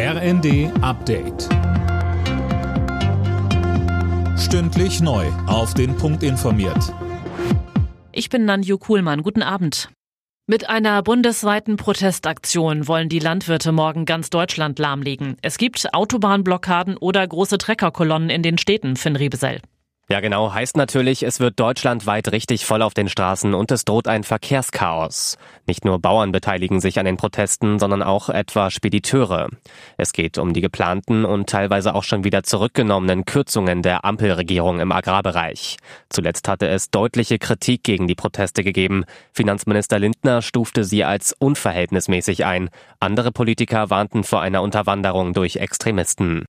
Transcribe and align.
RND 0.00 0.70
Update. 0.80 1.48
Stündlich 4.38 5.00
neu. 5.00 5.26
Auf 5.48 5.74
den 5.74 5.96
Punkt 5.96 6.22
informiert. 6.22 6.94
Ich 8.12 8.28
bin 8.30 8.44
Nanju 8.44 8.78
Kuhlmann. 8.78 9.24
Guten 9.24 9.42
Abend. 9.42 9.88
Mit 10.46 10.68
einer 10.68 11.02
bundesweiten 11.02 11.76
Protestaktion 11.76 12.86
wollen 12.86 13.08
die 13.08 13.18
Landwirte 13.18 13.72
morgen 13.72 14.04
ganz 14.04 14.30
Deutschland 14.30 14.78
lahmlegen. 14.78 15.36
Es 15.42 15.58
gibt 15.58 15.92
Autobahnblockaden 15.92 16.96
oder 16.96 17.26
große 17.26 17.58
Treckerkolonnen 17.58 18.30
in 18.30 18.44
den 18.44 18.56
Städten, 18.56 18.94
Finn 18.94 19.16
Riebesell. 19.16 19.60
Ja, 20.10 20.20
genau. 20.20 20.54
Heißt 20.54 20.78
natürlich, 20.78 21.22
es 21.22 21.38
wird 21.38 21.60
deutschlandweit 21.60 22.32
richtig 22.32 22.64
voll 22.64 22.80
auf 22.80 22.94
den 22.94 23.10
Straßen 23.10 23.52
und 23.52 23.70
es 23.70 23.84
droht 23.84 24.08
ein 24.08 24.24
Verkehrschaos. 24.24 25.36
Nicht 25.66 25.84
nur 25.84 25.98
Bauern 25.98 26.32
beteiligen 26.32 26.80
sich 26.80 26.98
an 26.98 27.04
den 27.04 27.18
Protesten, 27.18 27.78
sondern 27.78 28.02
auch 28.02 28.30
etwa 28.30 28.70
Spediteure. 28.70 29.50
Es 29.98 30.14
geht 30.14 30.38
um 30.38 30.54
die 30.54 30.62
geplanten 30.62 31.26
und 31.26 31.50
teilweise 31.50 31.94
auch 31.94 32.04
schon 32.04 32.24
wieder 32.24 32.42
zurückgenommenen 32.42 33.26
Kürzungen 33.26 33.82
der 33.82 34.06
Ampelregierung 34.06 34.80
im 34.80 34.92
Agrarbereich. 34.92 35.76
Zuletzt 36.08 36.48
hatte 36.48 36.68
es 36.68 36.90
deutliche 36.90 37.38
Kritik 37.38 37.84
gegen 37.84 38.08
die 38.08 38.14
Proteste 38.14 38.64
gegeben. 38.64 39.04
Finanzminister 39.34 39.98
Lindner 39.98 40.40
stufte 40.40 40.84
sie 40.84 41.04
als 41.04 41.34
unverhältnismäßig 41.38 42.46
ein. 42.46 42.70
Andere 42.98 43.30
Politiker 43.30 43.90
warnten 43.90 44.24
vor 44.24 44.40
einer 44.40 44.62
Unterwanderung 44.62 45.34
durch 45.34 45.56
Extremisten. 45.56 46.46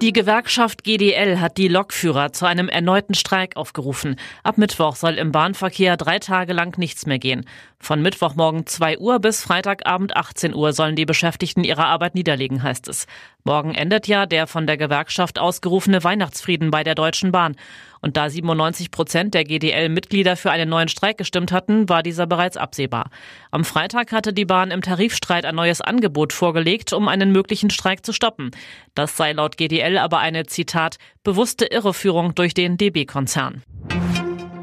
Die 0.00 0.14
Gewerkschaft 0.14 0.82
GDL 0.82 1.40
hat 1.40 1.58
die 1.58 1.68
Lokführer 1.68 2.32
zu 2.32 2.46
einem 2.46 2.70
erneuten 2.70 3.12
Streik 3.12 3.56
aufgerufen. 3.56 4.16
Ab 4.42 4.56
Mittwoch 4.56 4.96
soll 4.96 5.18
im 5.18 5.30
Bahnverkehr 5.30 5.98
drei 5.98 6.18
Tage 6.18 6.54
lang 6.54 6.78
nichts 6.78 7.04
mehr 7.04 7.18
gehen. 7.18 7.44
Von 7.78 8.00
Mittwochmorgen 8.00 8.64
2 8.64 8.96
Uhr 8.98 9.18
bis 9.18 9.42
Freitagabend 9.42 10.16
18 10.16 10.54
Uhr 10.54 10.72
sollen 10.72 10.96
die 10.96 11.04
Beschäftigten 11.04 11.64
ihre 11.64 11.84
Arbeit 11.84 12.14
niederlegen, 12.14 12.62
heißt 12.62 12.88
es. 12.88 13.06
Morgen 13.44 13.74
endet 13.74 14.06
ja 14.06 14.26
der 14.26 14.46
von 14.46 14.66
der 14.66 14.76
Gewerkschaft 14.76 15.38
ausgerufene 15.38 16.04
Weihnachtsfrieden 16.04 16.70
bei 16.70 16.84
der 16.84 16.94
Deutschen 16.94 17.32
Bahn. 17.32 17.56
Und 18.02 18.16
da 18.16 18.28
97 18.30 18.90
Prozent 18.90 19.34
der 19.34 19.44
GDL-Mitglieder 19.44 20.36
für 20.36 20.50
einen 20.50 20.68
neuen 20.68 20.88
Streik 20.88 21.18
gestimmt 21.18 21.52
hatten, 21.52 21.88
war 21.88 22.02
dieser 22.02 22.26
bereits 22.26 22.56
absehbar. 22.56 23.10
Am 23.50 23.64
Freitag 23.64 24.12
hatte 24.12 24.32
die 24.32 24.44
Bahn 24.44 24.70
im 24.70 24.82
Tarifstreit 24.82 25.44
ein 25.44 25.54
neues 25.54 25.80
Angebot 25.80 26.32
vorgelegt, 26.32 26.92
um 26.92 27.08
einen 27.08 27.32
möglichen 27.32 27.70
Streik 27.70 28.04
zu 28.04 28.12
stoppen. 28.12 28.50
Das 28.94 29.16
sei 29.16 29.32
laut 29.32 29.56
GDL 29.56 29.98
aber 29.98 30.18
eine, 30.18 30.46
Zitat, 30.46 30.96
bewusste 31.24 31.66
Irreführung 31.66 32.34
durch 32.34 32.54
den 32.54 32.76
DB-Konzern. 32.76 33.62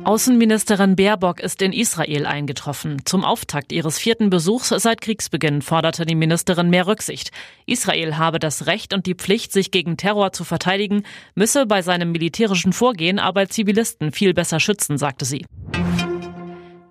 Außenministerin 0.07 0.95
Baerbock 0.95 1.41
ist 1.41 1.61
in 1.61 1.73
Israel 1.73 2.25
eingetroffen. 2.25 3.01
Zum 3.03 3.25
Auftakt 3.25 3.73
ihres 3.73 3.97
vierten 3.97 4.29
Besuchs 4.29 4.69
seit 4.69 5.01
Kriegsbeginn 5.01 5.61
forderte 5.61 6.05
die 6.05 6.15
Ministerin 6.15 6.69
mehr 6.69 6.87
Rücksicht. 6.87 7.31
Israel 7.65 8.15
habe 8.15 8.39
das 8.39 8.67
Recht 8.67 8.93
und 8.93 9.05
die 9.05 9.15
Pflicht, 9.15 9.51
sich 9.51 9.69
gegen 9.69 9.97
Terror 9.97 10.31
zu 10.31 10.45
verteidigen, 10.45 11.03
müsse 11.35 11.65
bei 11.65 11.81
seinem 11.81 12.13
militärischen 12.13 12.71
Vorgehen 12.71 13.19
aber 13.19 13.49
Zivilisten 13.49 14.13
viel 14.13 14.33
besser 14.33 14.61
schützen, 14.61 14.97
sagte 14.97 15.25
sie. 15.25 15.45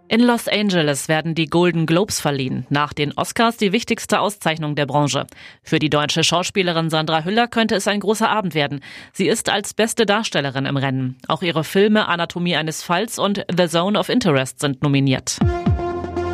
In 0.09 0.21
Los 0.21 0.47
Angeles 0.47 1.09
werden 1.09 1.35
die 1.35 1.47
Golden 1.47 1.85
Globes 1.85 2.21
verliehen, 2.21 2.65
nach 2.71 2.93
den 2.93 3.12
Oscars 3.17 3.57
die 3.57 3.73
wichtigste 3.73 4.21
Auszeichnung 4.21 4.77
der 4.77 4.87
Branche. 4.87 5.27
Für 5.65 5.81
die 5.81 5.91
deutsche 5.91 6.23
Schauspielerin 6.23 6.91
Sandra 6.91 7.25
Hüller 7.25 7.48
könnte 7.48 7.75
es 7.75 7.89
ein 7.89 7.98
großer 7.98 8.29
Abend 8.29 8.55
werden. 8.55 8.81
Sie 9.13 9.27
ist 9.27 9.48
als 9.48 9.75
beste 9.75 10.07
Darstellerin 10.07 10.67
im 10.67 10.77
Rennen. 10.77 11.17
Auch 11.27 11.43
ihre 11.43 11.65
Filme 11.65 12.07
Anatomie 12.07 12.55
eines 12.55 12.85
Falls 12.85 13.19
und 13.19 13.45
The 13.57 13.67
Zone 13.67 13.98
of 13.98 14.09
Interest 14.09 14.61
sind 14.61 14.81
nominiert. 14.81 15.39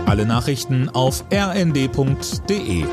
Alle 0.05 0.27
Nachrichten 0.27 0.91
auf 0.91 1.25
rnd.de 1.33 2.85